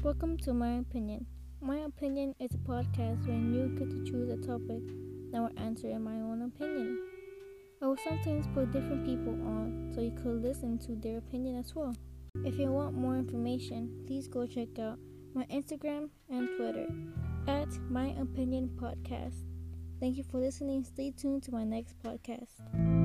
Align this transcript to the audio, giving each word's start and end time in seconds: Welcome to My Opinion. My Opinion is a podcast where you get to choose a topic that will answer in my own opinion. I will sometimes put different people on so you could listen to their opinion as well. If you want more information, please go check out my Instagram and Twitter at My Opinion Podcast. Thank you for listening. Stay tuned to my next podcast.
Welcome 0.00 0.38
to 0.38 0.54
My 0.54 0.78
Opinion. 0.78 1.26
My 1.60 1.78
Opinion 1.78 2.32
is 2.38 2.54
a 2.54 2.58
podcast 2.58 3.26
where 3.26 3.36
you 3.36 3.74
get 3.76 3.90
to 3.90 4.04
choose 4.04 4.30
a 4.30 4.36
topic 4.36 4.80
that 5.32 5.40
will 5.40 5.50
answer 5.56 5.88
in 5.88 6.04
my 6.04 6.14
own 6.14 6.42
opinion. 6.42 7.02
I 7.82 7.86
will 7.88 7.96
sometimes 7.96 8.46
put 8.54 8.70
different 8.70 9.04
people 9.04 9.32
on 9.32 9.90
so 9.92 10.00
you 10.00 10.12
could 10.12 10.40
listen 10.40 10.78
to 10.86 10.94
their 10.94 11.18
opinion 11.18 11.58
as 11.58 11.74
well. 11.74 11.96
If 12.44 12.60
you 12.60 12.70
want 12.70 12.94
more 12.94 13.16
information, 13.16 14.04
please 14.06 14.28
go 14.28 14.46
check 14.46 14.78
out 14.78 15.00
my 15.34 15.46
Instagram 15.46 16.10
and 16.30 16.48
Twitter 16.56 16.86
at 17.48 17.68
My 17.90 18.14
Opinion 18.20 18.70
Podcast. 18.76 19.34
Thank 19.98 20.16
you 20.16 20.22
for 20.22 20.38
listening. 20.38 20.84
Stay 20.84 21.10
tuned 21.10 21.42
to 21.42 21.50
my 21.50 21.64
next 21.64 21.98
podcast. 22.04 22.97